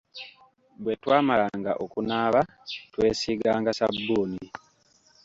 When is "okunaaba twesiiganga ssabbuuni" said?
1.85-4.43